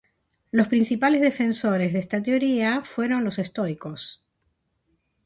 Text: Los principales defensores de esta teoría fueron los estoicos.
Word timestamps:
Los 0.49 0.67
principales 0.67 1.21
defensores 1.21 1.93
de 1.93 1.99
esta 1.99 2.23
teoría 2.23 2.81
fueron 2.83 3.23
los 3.23 3.37
estoicos. 3.37 4.23